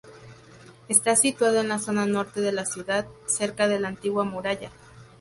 Está 0.89 1.15
situado 1.15 1.59
en 1.61 1.67
la 1.67 1.77
zona 1.77 2.07
norte 2.07 2.41
de 2.41 2.51
la 2.51 2.65
ciudad, 2.65 3.05
cerca 3.27 3.67
de 3.67 3.79
la 3.79 3.89
antigua 3.89 4.23
muralla. 4.23 4.71